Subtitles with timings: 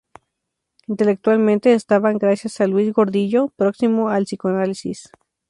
[0.87, 5.11] Intelectualmente estaban, gracias a Luís Gordillo, próximos al psicoanálisis.